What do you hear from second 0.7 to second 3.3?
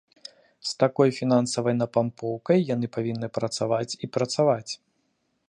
такой фінансавай напампоўкай яны павінны